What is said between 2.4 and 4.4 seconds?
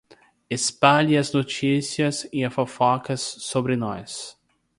as fofocas sobre nós